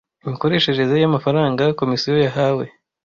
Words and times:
imikoreshereze 0.25 0.95
y 0.97 1.07
amafaranga 1.09 1.63
komisiyo 1.79 2.15
yahawe 2.25 2.65